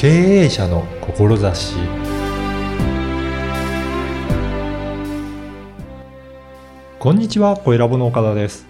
[0.00, 1.74] 経営者の志
[6.98, 8.66] こんにちは、小ラボの岡田です。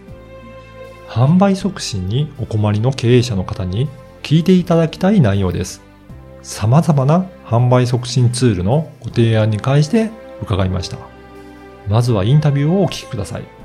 [1.06, 3.88] 販売促進にお困りの経営者の方に
[4.24, 5.82] 聞いていただきたい内容です。
[6.42, 10.10] 様々な販売促進ツールのご提案に関して
[10.42, 10.98] 伺いました。
[11.88, 13.59] まずはインタビューをお聞きください。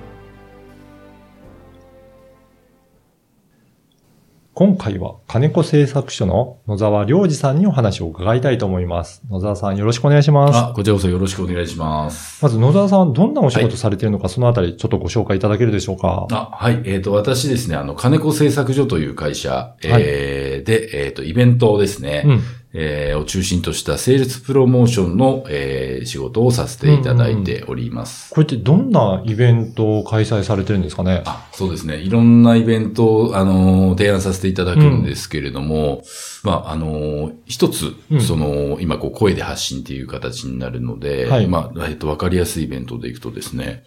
[4.57, 9.21] 今回は金子製作所の野沢良二さんにお話を伺いたいと思います。
[9.29, 10.57] 野沢さんよろしくお願いします。
[10.57, 12.41] あ、こちらこそよろしくお願いします。
[12.41, 16.25] まず野沢さんどんなお仕事されているのか、そのあたりちょっとご紹介いただけるでしょうか？
[16.31, 16.81] あ、はい。
[16.85, 22.41] えっ、と、私ですね、あの、金子製作所という会社、えーで、えっ、と、イベントですね、うん。
[22.77, 28.33] えーを中心としたセールスプロモーションの、えー仕事をさせていただいております。
[28.33, 31.23] これってどんなイベントを開催されてるんですかね？
[31.25, 31.97] あ、そうですね。
[31.97, 36.03] いろんなイベントを、あのー提案させていただくんですけれども、
[36.43, 38.21] まあ、あのー一つ、うん。
[38.21, 41.47] その、今、こう、声で発信っていう形になるので、はい。
[41.47, 43.83] まあ、えっと、わかりやすいイベントでいくとですね、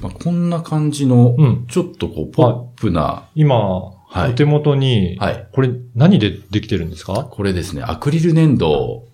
[0.00, 1.66] まあ、こんな感じの、うん。
[1.68, 5.46] ちょっとこう、ポップな、今、はいお手元に、はい。
[5.52, 7.28] これ何でできてるんですか？
[7.30, 9.06] これですね、アクリル粘土。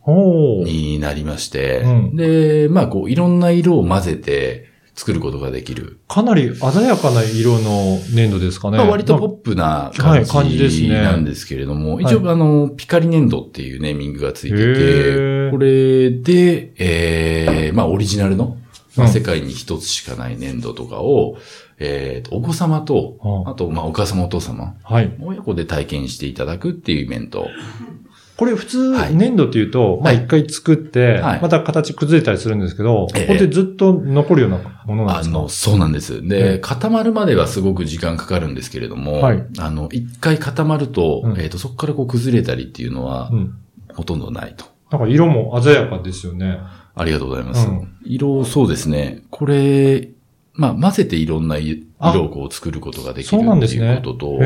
[0.65, 5.99] になりまして、うんで、まあ、こう、いろんな色を混ぜて作ることができる。
[6.07, 8.79] かなり鮮やかな色の粘土ですかね。
[8.79, 18.57] まあ、割とポッなプなはい感じ感じですねなんですけれども、はい一応、あの、ピカリ粘土っていうネーミングがついてへてー、これで、えー、まあ、オリジナルの、
[18.97, 21.37] まあうん世界に一つしかない粘土とかを、
[21.79, 25.15] えーと、お子様と、うんあと、まあ、お母様お父様、はい。
[25.21, 27.49] 親子で体験していただくっていうイベント。
[28.37, 35.39] これ普通、はい粘土っていうと、まあはい一回作って、はいまた形崩れたりするんですけど、ええこれってずっと残るようなものなんですか？
[35.39, 36.17] あの、そうなんです。
[36.17, 43.59] ええで、固まるまではすごく時間かかるんですけれども、はいあの、一回固まると、うんえっ、と、そこからこう崩れたりっていうのはう、ん。
[43.95, 44.67] ほとんどないと。
[44.91, 46.59] なんか色も鮮やかですよね。
[46.95, 47.67] ありがとうございます。
[47.67, 49.23] うん色、そうですね。
[49.31, 50.11] これ、
[50.57, 54.39] まあ、混ぜていろんな色あをこう作ることができそるっていうことと、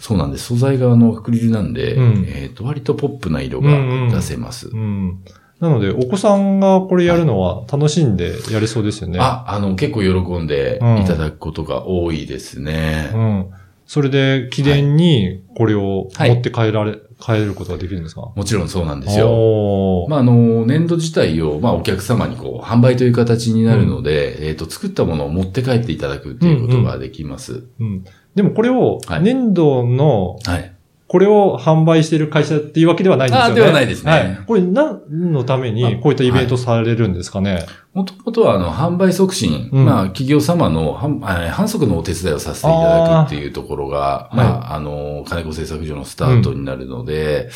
[0.00, 0.46] そうなんです。
[0.46, 3.70] 素材があの、アクリルなんで、うんえっ、と、割とポップな色うんう
[4.06, 4.68] んが出せます。
[4.68, 5.18] うん。
[5.60, 9.18] なので、お子さんがこれやるのは楽しんでやれそうですよね。
[9.20, 13.10] あ、あの、結構喜んでいただくことが多いですね。
[13.14, 13.46] うん。
[13.86, 18.32] それで、記念にこれをはい持って帰られ、帰ることができるんですか？
[18.34, 20.06] もちろんそうなんですよ。
[20.10, 27.64] まあ、あの、粘土自体を、まあ、お客様にこう、販売という形になるので、えっ、と、作ったものを持って帰っていただくっていうことができます。
[27.80, 28.04] うん。
[28.34, 30.73] でもこれを、はい粘土の、はい。
[31.06, 33.52] これを販売している会社っていうわけではないんですよね。
[33.52, 34.38] あではないですねはい。
[34.46, 37.66] これ何のためにこういったイベントされるんですかね？
[37.94, 47.50] もともとは、あの、販売促進、うんまあ、企業様の販促のお手伝いをさせていただくっていうところが、ーまあ、あの、金子製作所のスタートになるので、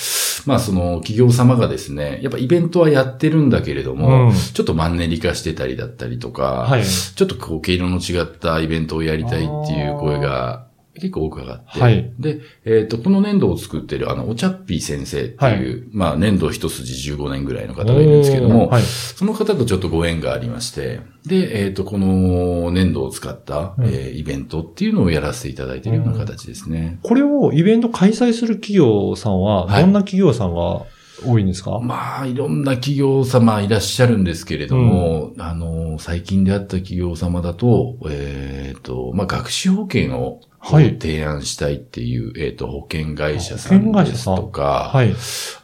[0.46, 6.84] まあ、その、企業様がですね、やっぱイベントはやってるんだけれども、うんちょっとマンネリ化してたりだったりとか、はい。
[6.84, 10.67] ちょっとこう、毛色の違ったイベントをやりたいっていう声が
[10.98, 12.12] 結構多く上がって、はい。
[12.18, 18.82] で、えっ、と、この粘土を作ってる、あの、おちゃっぴー先生っていう、まあ、粘土一筋15年ぐらいの方がいるんですけども、はい。
[18.82, 23.84] その方とちょっとご縁がありまして、で、えっ、と、この粘土を使った、うん。
[23.86, 26.98] えーイベントっていうのをやらせていただいているような形ですね。
[27.02, 29.82] これをイベント開催する企業さんは、はい。
[29.82, 30.84] どんな企業さんが
[31.24, 45.14] 多いんですか、まあ、いろんな企業様いらっしゃるんですけれども、あの、最近であった企業様だと、えっ、と、まあ、学習保険をはい提案したいっていう、えっ、と、保険会社さんですとか、はい。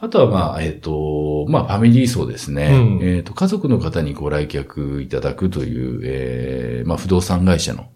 [0.00, 2.98] あとは、まあ、えっ、と、まあ、ファミリー層ですね。
[3.00, 7.90] うんえっ、と、家族の方にご来客いただくという、えーまあ、不動産会社の。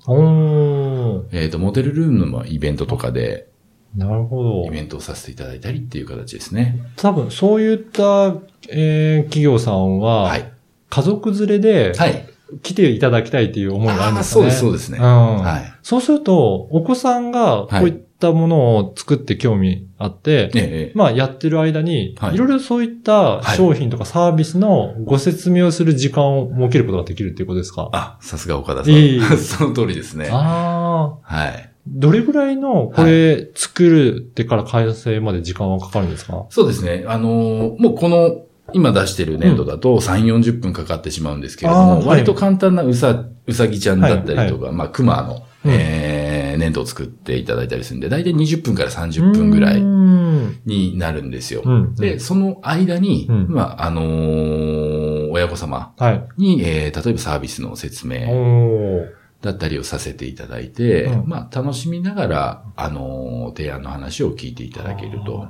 [1.33, 3.49] えっ、と、モデルルームのイベントとかで、
[3.97, 4.71] なるほどイ。
[4.71, 6.81] ベントをさせていただいたりっていう形ですね。
[6.97, 8.35] 多分、そういった、
[8.69, 10.53] えー企業さんは、はい。
[10.91, 12.25] 家族連れではい。
[12.63, 14.51] 来ていただきたいっていう思いがあるんですよね。
[14.51, 14.99] そうです、そうですね。
[14.99, 15.73] うんはい。
[15.83, 27.91] そうすると、お子さんがこういったものを作って興味あって、ええ、まあやってる間に、はいいろいろそういったはい商品とかサービスのご説明をする時間を設けることができるっていうことですか？
[27.93, 28.95] あ、さすが岡田さん。
[28.95, 30.31] いい その通りですね。
[30.33, 31.35] ああ。
[31.35, 31.71] はい。
[31.91, 36.47] どれぐらいの、これ、作るってから完成まで時間はかかるんですか？
[36.51, 37.05] そうですね。
[37.09, 38.43] あのーもうこの、
[38.75, 50.61] 今出してる粘土だと3、40分かかってしまうんですけれども、割と簡単なうさ、うさぎちゃんだったりとか、まあ、熊の、うんえー、粘土を作っていただいたりするんで、だいたい20分から30分ぐらいうん。
[50.67, 51.63] になるんですよ。
[51.65, 51.95] うん。
[51.95, 56.29] で、その間に、うんまあ、あのー親御様はい。
[56.37, 59.07] に、えー、例えばサービスの説お明ー
[59.41, 65.49] だったりをさせていただいて、うんまあ、楽しみながら、あのー提案の話を聞いていただけると。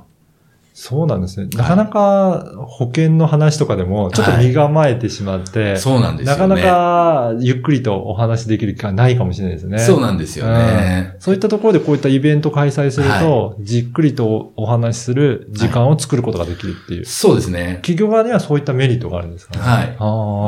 [0.81, 1.49] そうなんですね。
[1.57, 6.47] なかなか保険の話とかでも、ちょっと身構えてしまって、そうなんですよね。
[6.47, 9.77] なかなかゆっくりとお話できる機会ないかもしれないですね。
[9.79, 11.15] そうなんですよね。
[11.19, 17.05] そういったところでこういったイベント開催すると、じっくりとお話しする時間を作ることができるっていう。
[17.05, 17.79] そうですね。
[17.81, 19.55] 企業側にはそういったメリットがあるんですか？
[19.59, 19.61] ね。
[19.61, 19.95] はい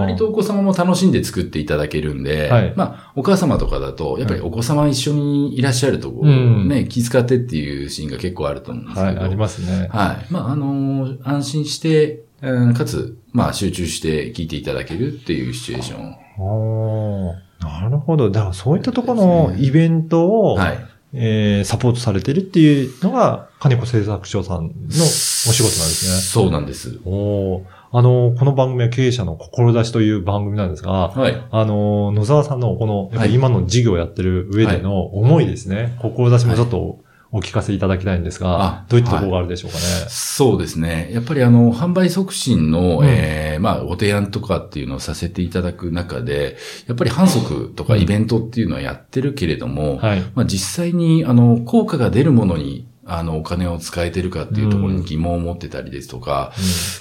[0.07, 9.25] 割とお子様も楽しんで作っていただけるんで、はいまあ、お母様とかだと、やっぱりお子様一緒にいらっしゃると、こううんね、気遣ってっていうシーンが結構あると思うんですはい、けど。
[9.25, 9.87] ありますね。
[9.91, 10.20] はい。
[10.29, 16.15] まあ、あのー安心して、うんかつ、まあ、集中して聞いていただけるっていうシチュエーション。
[16.39, 18.31] おーなるほど。
[18.31, 20.77] だからそういったところのイベントを、はい。
[21.13, 26.21] えーサポートされてるっていうのが、金子製作所さんのお仕事なんですね。
[26.21, 26.99] そうなんです。
[27.05, 27.61] おー
[27.93, 31.43] あの、この番組は経営者の志という番組なんですが、はい。
[31.51, 35.97] あの、野沢さんのこの、やっぱはいり今の事業をやってる上での思いですね。
[36.01, 36.99] 志もちょっと
[37.33, 39.83] お聞かせいただきたいんですが、あどういったところがあるでしょうかね？
[40.09, 41.09] そうですね。
[41.13, 43.05] やっぱりあの、販売促進の、うん。
[43.05, 46.57] ええまあ、ご提案とかっていうのをさせていただく中で、
[46.87, 50.21] やっぱり反則とかイベントっていうのはやってるけれども、はい。
[50.35, 56.53] まあ、実際に、あの、効果が出るものに、あの、お金を使えてるかっていうところに疑問を持ってたりですとか、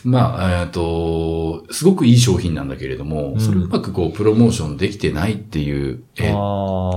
[0.04, 3.40] まあ、えっ、と、すごくいい商品なんだけれども、うん。
[3.40, 6.32] それをうまくこう、プロモーションできてないっていう、え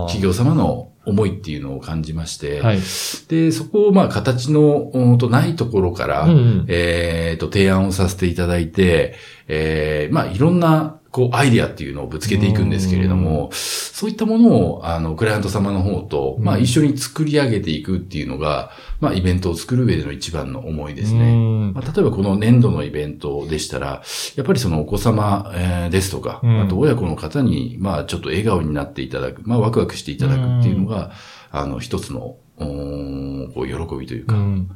[0.07, 2.79] 企業様の思いっていうのを感じまして、はい。
[3.27, 9.15] で、そこをまあ、形の、うんとないところから、うんうんえっ、と、提案をさせていただいて、
[9.47, 21.35] えーまあ、いろんな、こう、アイディアっていうのをぶつけていくんですけれども、そういったものを、あの、クライアント様の方と、まあ、うん一緒に作り上げていくっていうのが、まあ、イベントを作る上での一番の思いですうね。
[21.35, 21.73] ん。
[21.73, 24.01] まあ、例えばこの年度のイベントでしたら、
[24.35, 26.61] やっぱりそのお子様、えーですとか、うん。
[26.61, 31.11] あと親子の方に、まあちょっと笑顔になっていただく、まあワクワクしていただくっていうのが、
[31.51, 34.71] あの一つの、こう喜びというか、うん。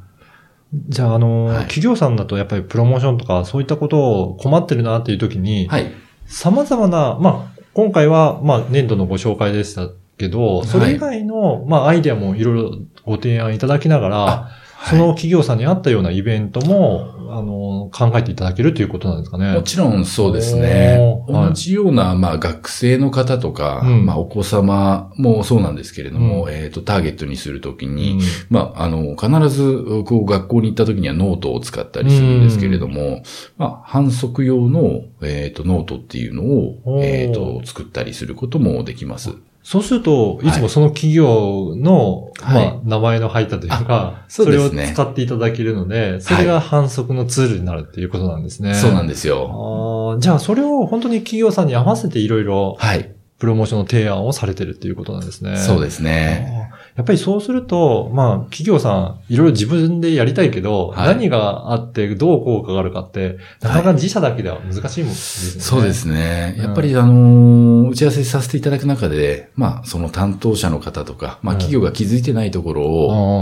[0.90, 1.57] じゃあ、あの、はい。
[1.62, 5.92] 企業さんだとやっぱりプロモーションとかそういったことを困ってるなっていう時に、はい。
[6.28, 14.52] 様々な、まあ、今回は、まあ、年度のご紹介でしたけど、それ以外の、まあ、アイデアもいろいろご提案いただきながら、あ
[14.86, 19.54] その企業さんに合ったようなイベントも、あの、考えていただけるということなんですかね。
[19.54, 21.24] もちろんそうですね。
[21.28, 24.06] 同じような、まあ学生の方とか、うん。
[24.06, 26.52] まあお子様もそうなんですけれども、うん。
[26.52, 28.22] えっ、と、ターゲットにするときうに、ん。
[28.50, 33.24] まあ、あの、必ず、こう、学校に行った時にはノートを使ったりするんですけれども、
[33.58, 39.32] まあ、販促用の、えっ、と、ノートっていうのを、えっ、と、作ったりすることもできます。
[39.69, 48.75] そうすると、いつもその企業の、はいまあ、名前の入ったというか、そうそれを使っていただけるので、それが販促のツールになるっていうことなんですね。
[48.75, 50.14] そうなんでですよ。
[50.14, 53.14] あーじゃあ、それを本当に企業さんに合わせていろいろはい。
[53.40, 55.58] プロモーションの提案をされてるっていうことなんですね。
[55.58, 56.72] そうですね。
[56.98, 65.62] やっぱりそうすると、まあ、企業さん、いろいろ自分でやりたいけど、はい何があって、どう効果があるかって、なかなか自社だけでは難しいもんですね。
[65.62, 66.56] そうですね。
[66.58, 72.90] うんやっぱり、あのー打ち合わせさせていただく中で、まあ、その担当者の方とか、まあ、うん企業が気づいてないところうん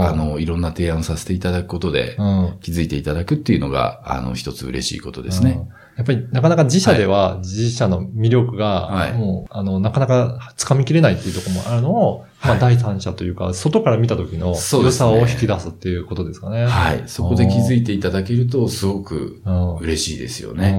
[0.00, 2.58] を、あの、いろんな提案させていただくことで、うん。
[2.60, 5.52] 気づいていただくっていうのが、あの、一つ嬉しいことですね。
[5.52, 5.68] うん。
[5.96, 14.54] やっぱりなかなか自社では自社の魅力がはい、もう、あの、なかなか掴みきれないっていうところもあるのを、まあ、はい第三者というか、外から見た時の良
[14.92, 16.66] さを引き出すっていうことですかね。
[16.66, 17.02] はい。
[17.06, 19.76] そこで気づいていただけると、すごくうん。
[19.76, 20.74] 嬉しいですよね。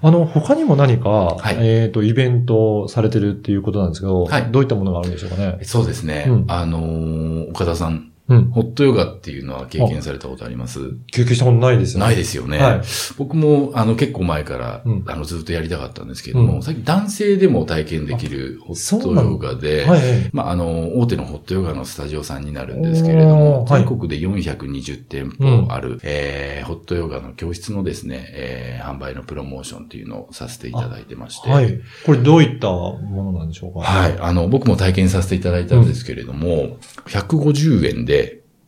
[0.00, 5.58] あの、他にも何か、いえっ、と、イベントされてるっていうことなんですけど、はいどういったものがあるんでしょうかね。
[5.62, 6.24] そうですね。
[6.28, 8.50] うんあのー岡田さん、うん。
[8.50, 10.78] ホットヨガっていうのは経験されたことあります？
[11.10, 12.06] 経験したことないですよね。
[12.06, 12.58] ないですよね。
[12.58, 12.80] はい。
[13.18, 19.86] 僕も、あの、結構前から、うんあの、ずっとやりたかったんですけども、うん最近男性でも体験できるホットヨガで。
[20.32, 31.80] まあ、あの、大手のホットヨガのスタジオさんになるんですけれども、全国で420店舗ある、えーホットヨガの教室のですね、えー販売のプロモーションというのをさせていただいてまして、はい。
[32.04, 32.98] これどういったも
[33.32, 33.80] のなんでしょうか？
[33.80, 34.16] はい。
[34.20, 38.21] あの、僕も体験させていただいたんですけれども、150円で、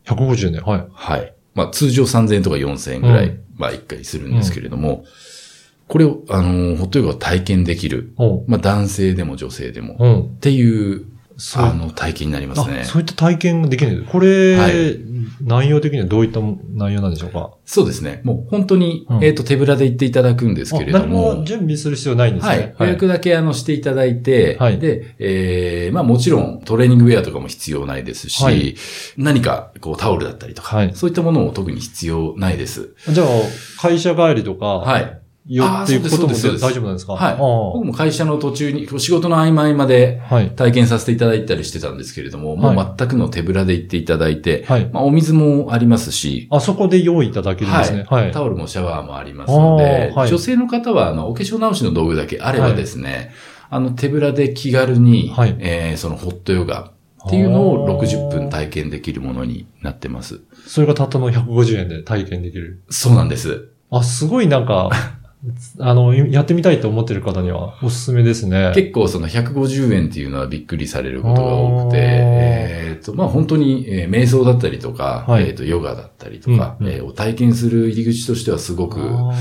[0.06, 0.62] 150年。
[0.62, 0.86] はい。
[0.92, 1.34] はい。
[1.54, 5.04] まあ、通常3000円とか4000円ぐらい、うまあ、一回するんですけれども、
[5.86, 8.14] これを、あの、ホットヨガを体験できる。
[8.46, 9.94] まあ、男性でも女性でも。
[9.94, 10.36] っうん。
[10.40, 11.06] ていう
[11.56, 12.84] あの、体験になりますねあ。
[12.84, 14.04] そういった体験ができる。
[14.08, 17.54] これ、はい内容的にはどういった内容なんでしょうか？
[17.64, 18.20] そうですね。
[18.24, 21.44] もう本当に、うんえっ、と、手ぶらで行っていただくんですけれどあ何もも。
[21.44, 22.74] 準備する必要ないんですはね。
[22.78, 22.82] い。
[22.82, 28.76] 予約だけあのしていただいて、はいで、えー、まあもちろんトレーニングウェアとかも必要ないですし、はい
[29.16, 32.94] 何かこうタオルだったりとか、はいそういったものも特に必要ないです。
[33.08, 33.26] じゃあ、
[33.80, 35.20] 会社帰りとか、はい。
[35.46, 37.12] よっていうことも大丈夫なんですか？
[37.14, 40.50] はい僕も会社の途中に、仕事の合間合間ではい。
[40.50, 44.88] 体験させていただいたりしてたんですけれども、もうは全くの手ぶらで行っていただいて、はい。
[44.92, 48.06] まあ、お水もありますし、あそこで用意いただけるんですね。
[48.08, 48.32] はい。
[48.32, 53.32] タオルもシャワーもありますので、女性の方は、あの、お化粧直しの道具だけあればですね、
[53.68, 56.90] あの、手ぶらで気軽に、はいえーそのホットヨガ
[57.26, 60.40] っていうのをあー60分体験できるものになってます。
[60.66, 62.82] それがたったの150円で体験できる。
[62.90, 63.68] そうなんです。
[63.90, 64.90] あ、すごいなんか、
[65.78, 68.72] あの、やってみたいと思ってる方にはおすすめですね。
[68.74, 75.48] 結構その150円っていうのはびっくりされることが多くて、えっ、と、まあ本当に、えー瞑想だったりとか、はい。
[75.48, 76.92] えっ、と、ヨガだったりとか、うんうん。
[76.92, 79.34] えーを体験する入り口としてはすごく、あ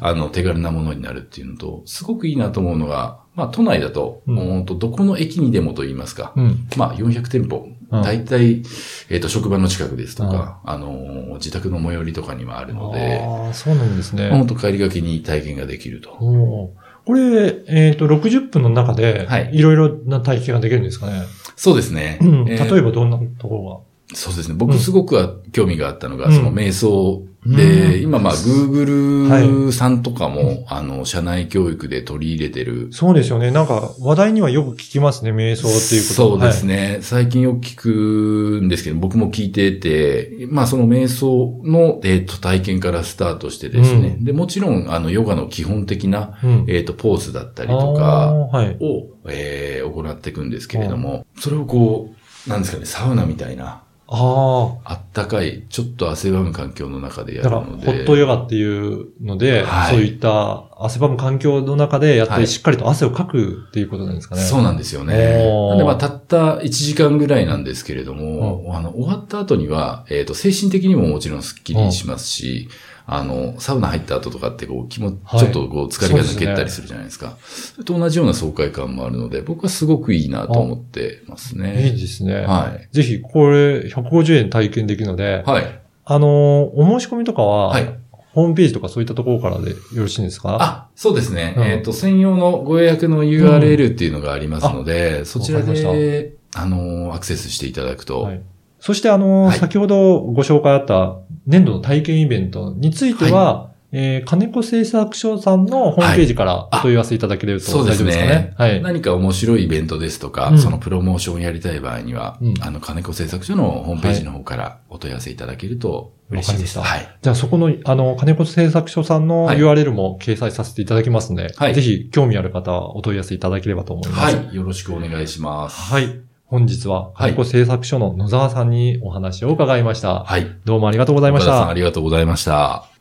[0.00, 4.34] あの、手軽なものになるっていうのと、すごくいいなと思うのが、まあ都内だと、うん。
[4.34, 6.68] もう本当どこの駅にでもと言いますか、ーうん。
[6.76, 8.62] まあ400店舗、うん大体、
[9.10, 14.30] えっ、と、職場の近くですとか、あのー、自宅の最寄りとかにもあるので、ああ、そうなんですね。
[14.30, 16.10] 本当帰りがけに体験ができると。
[16.10, 16.72] こ
[17.12, 21.22] れ、えっ、と、60分の中で、はいいろいろな体験ができるんですかね。
[21.54, 22.18] そうですね。
[22.20, 22.28] うん。
[22.48, 24.54] えー例えばどんなとこそうですね。
[24.56, 32.88] 僕すごくは興味があったのが、うんその瞑想うんで、今まあは Google さんとかも、あの、社内教育で取り入れてる。
[32.92, 33.50] そうですよね。
[33.50, 36.98] なんか、話題にはよく聞きますね、瞑想っていうことそうですね。
[37.02, 44.18] 最近よく聞くんですけど、僕も聞いてて、まあその瞑想の、えっ、と、体験からスタートしてですね。
[44.20, 46.46] うで、もちろん、あの、ヨガの基本的な、はい。
[46.46, 46.64] うん。
[46.68, 48.76] えっ、と、ポーズだったりとあかーはい。
[48.80, 52.14] を、えー行っていくんですけれども、それをこ
[52.46, 57.42] う、なんですかね、サウナみたいな、ああったかい、ちょっと汗ばむ環境の中であ。
[57.42, 57.86] だから、やるので。
[57.86, 64.42] ホットヨガっていうので、はいそういった汗ばむ環境の中でやって、はいしっかりと汗をかくっていうことなんですかね。
[64.42, 65.14] そうなんですよね。
[65.14, 72.68] なんでまあたった1時間ぐらいなんですけれども、あの、終わった後には、えっ、と、精神的にももちろんスッキリしますし、
[73.06, 77.38] あの、サウナ入った後とかってこう気も、はいちょっとこう疲れが抜けたりするじゃないですか。
[77.40, 81.72] それと同じような爽快感もあるので、僕はすごくいいなと思ってますいいね。
[81.92, 82.40] ですね。
[82.40, 82.94] はい。
[82.94, 85.80] ぜひ、これ、150円体験できるので、はい。
[86.04, 86.30] あのー、
[86.74, 88.05] お申し込みとかは、はい
[88.36, 90.58] ホームページとかそういったところからでよろしいんですか？
[90.60, 91.54] あ、そうですね。
[91.56, 91.64] うん。
[91.64, 98.42] えっ、と、専用のご予約の URL っていうのがありますので、そちらで、あの、アクセスしていただくと、はい。
[98.78, 99.58] そして、あのー、はい。
[99.58, 101.16] 先ほどご紹介あった
[101.46, 108.30] 年度の体験イベントについては、えー、金子製作所さんのホームページからお問い合わせいただけるとそうです大丈夫ですかね？
[108.30, 108.54] ね。。
[108.58, 108.82] はい。
[108.82, 116.76] 何か面白いイベントですとか、うんそのプロモーションをやりたい場合には、うんあの、金子製作所のホームページの方からお問い合わせいただけると嬉しいです。
[116.76, 117.08] わかはい。
[117.22, 124.36] じゃあそこの、あの、金子製作所さんのはい URL も掲載させていただきますので、はいぜひ興味ある方はお問い合わせいただければと思います。
[124.36, 124.54] はい。
[124.54, 125.80] よろしくお願いします。
[125.90, 126.20] はい。
[126.44, 130.24] 本日は、はい金子製作所の野沢さんにお話を伺いました。
[130.24, 130.46] はい。
[130.66, 131.74] どうもありがとうございました岡田さんあ。
[131.74, 132.95] りがとうございました。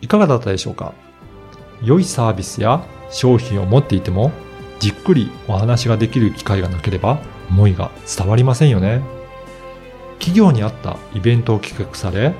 [0.00, 0.92] いかがだったでしょうか？
[1.82, 4.32] 良いサービスや商品を持っていても、
[4.78, 9.00] じっくりお話ができる機会がなければ、思いが伝わりませんよね。
[10.18, 12.34] 企業に合ったイベントを企画され、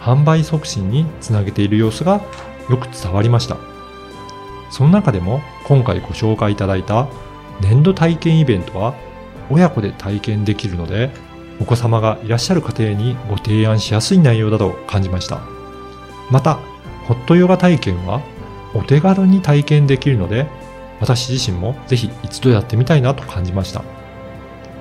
[0.00, 2.20] 販売促進につなげている様子が
[2.68, 3.56] よく伝わりました。
[4.70, 7.08] その中でも今回ご紹介いただいた
[7.60, 8.94] 年度体験イベントは
[9.50, 11.10] 親子で体験できるので、
[11.60, 15.40] お子様がいらっしゃる家庭にご提案しやすい内容だと感じました。
[16.30, 16.58] また、
[17.04, 18.22] ホットヨガ体験は
[18.74, 20.46] お手軽に体験できるので、
[21.00, 23.82] 私自身もぜひ一度やってみたいなと感じました。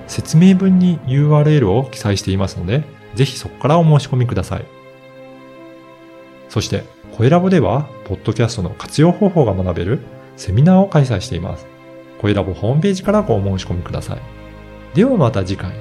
[0.07, 2.83] 説明文に URL を記載していますので、
[3.15, 4.65] ぜひそこからお申し込みください。
[6.49, 6.83] そして、
[7.17, 9.99] 声ラボでは、ポッドキャストの活用方法が学べる
[10.37, 11.65] セミナーを開催しています。
[12.19, 14.19] 声ラボホームページからご申し込みください。
[14.93, 15.71] ではまた次回。